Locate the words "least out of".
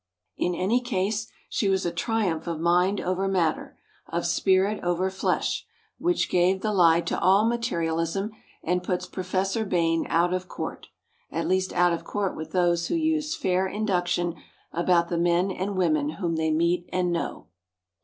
11.47-12.03